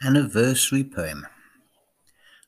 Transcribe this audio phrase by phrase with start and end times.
[0.00, 1.24] Anniversary Poem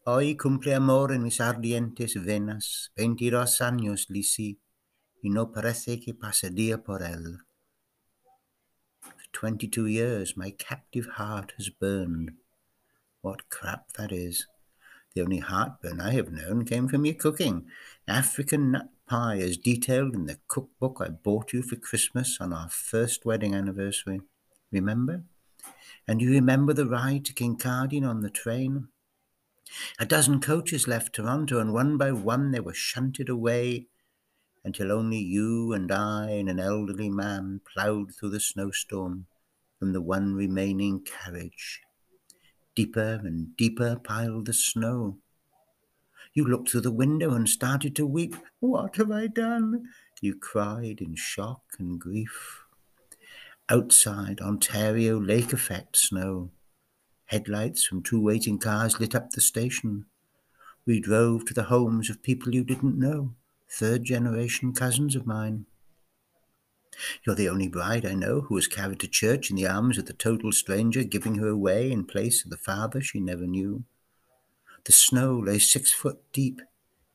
[0.06, 0.36] Hoy
[0.72, 4.60] amor en mis ardientes venas, veintidós años lisi,
[5.20, 7.38] y no parece que pasaría por él.
[9.00, 12.34] For twenty-two years my captive heart has burned.
[13.20, 14.46] What crap that is.
[15.16, 17.66] The only heartburn I have known came from your cooking.
[18.06, 22.68] African nut pie as detailed in the cookbook I bought you for Christmas on our
[22.68, 24.20] first wedding anniversary.
[24.70, 25.24] Remember?
[26.10, 28.88] And you remember the ride to Kincardine on the train?
[30.00, 33.86] A dozen coaches left Toronto, and one by one they were shunted away
[34.64, 39.26] until only you and I and an elderly man ploughed through the snowstorm
[39.78, 41.80] from the one remaining carriage.
[42.74, 45.18] Deeper and deeper piled the snow.
[46.34, 48.34] You looked through the window and started to weep.
[48.58, 49.84] What have I done?
[50.20, 52.64] You cried in shock and grief.
[53.70, 56.50] Outside, Ontario lake effect snow.
[57.26, 60.06] Headlights from two waiting cars lit up the station.
[60.84, 63.36] We drove to the homes of people you didn't know,
[63.70, 65.66] third generation cousins of mine.
[67.24, 70.06] You're the only bride I know who was carried to church in the arms of
[70.06, 73.84] the total stranger, giving her away in place of the father she never knew.
[74.84, 76.60] The snow lay six foot deep.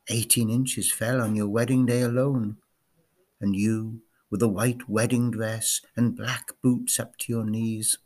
[0.07, 2.57] Eighteen inches fell on your wedding day alone.
[3.41, 7.97] And you, with a white wedding dress and black boots up to your knees.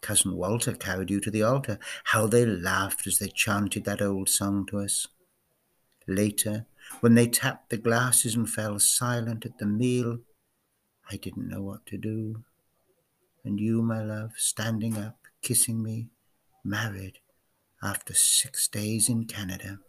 [0.00, 1.78] Cousin Walter carried you to the altar.
[2.04, 5.06] How they laughed as they chanted that old song to us.
[6.06, 6.66] Later,
[7.00, 10.18] when they tapped the glasses and fell silent at the meal,
[11.10, 12.44] I didn't know what to do.
[13.44, 16.08] And you, my love, standing up, kissing me,
[16.62, 17.18] married
[17.82, 19.80] after six days in Canada.